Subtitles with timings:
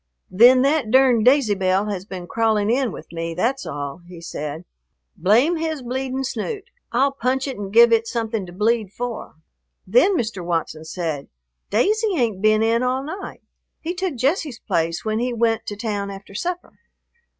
[0.31, 4.65] "Then that durned Daisy Belle has been crawling in with me, that's all," he said.
[5.15, 6.63] "Blame his bleeding snoot.
[6.91, 9.35] I'll punch it and give it something to bleed for."
[9.85, 10.43] Then Mr.
[10.43, 11.27] Watson said,
[11.69, 13.43] "Daisy ain't been in all night.
[13.79, 16.79] He took Jesse's place when he went to town after supper."